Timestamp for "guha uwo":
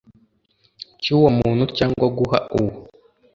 2.17-2.71